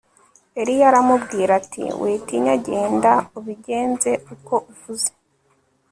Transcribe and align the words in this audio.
Eliya 0.59 0.85
aramubwira 0.91 1.51
ati 1.61 1.83
Witinya 2.01 2.55
genda 2.65 3.13
ubigenze 3.39 4.11
uko 4.33 4.53
uvuze 4.71 5.09